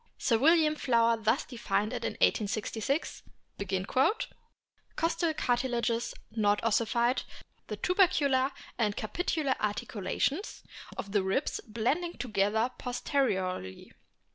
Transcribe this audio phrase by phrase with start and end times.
[0.17, 3.21] Sir William Flower thus defined it in 1866:"
[4.95, 7.21] Costal cartilages not ossified.
[7.67, 10.63] The tubercular and capitular articulations
[10.97, 13.93] of the ribs blending together posteriorly.